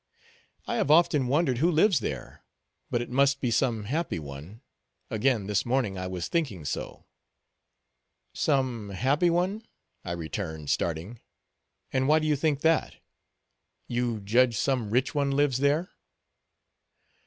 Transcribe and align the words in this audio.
"I 0.65 0.77
have 0.77 0.89
often 0.89 1.27
wondered 1.27 1.59
who 1.59 1.69
lives 1.69 1.99
there; 1.99 2.43
but 2.89 3.03
it 3.03 3.11
must 3.11 3.39
be 3.39 3.51
some 3.51 3.83
happy 3.83 4.17
one; 4.17 4.61
again 5.11 5.45
this 5.45 5.63
morning 5.63 5.93
was 6.09 6.27
I 6.27 6.29
thinking 6.31 6.65
so." 6.65 7.05
"Some 8.33 8.89
happy 8.89 9.29
one," 9.29 9.63
returned 10.03 10.63
I, 10.63 10.69
starting; 10.69 11.19
"and 11.93 12.07
why 12.07 12.17
do 12.17 12.25
you 12.25 12.35
think 12.35 12.61
that? 12.61 12.95
You 13.87 14.19
judge 14.21 14.57
some 14.57 14.89
rich 14.89 15.13
one 15.13 15.29
lives 15.29 15.59
there?" 15.59 15.91